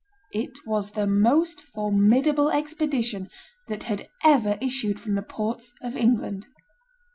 It 0.33 0.57
was 0.65 0.93
the 0.93 1.05
most 1.05 1.61
formidable 1.61 2.49
expedition 2.49 3.29
that 3.67 3.83
had 3.83 4.09
ever 4.23 4.57
issued 4.59 4.99
from 4.99 5.13
the 5.13 5.21
ports 5.21 5.75
of 5.83 5.95
England. 5.95 6.47